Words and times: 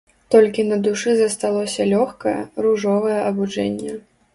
Толькі 0.35 0.65
на 0.69 0.79
душы 0.87 1.11
засталося 1.21 1.87
лёгкае, 1.95 2.37
ружовае 2.67 3.19
абуджэнне. 3.31 3.93